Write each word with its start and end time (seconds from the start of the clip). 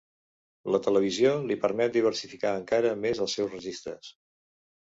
La 0.75 0.79
televisió 0.87 1.33
li 1.51 1.57
permet 1.65 1.93
diversificar 1.97 2.57
encara 2.63 2.97
més 3.05 3.23
els 3.27 3.37
seus 3.41 3.55
registres. 3.59 4.11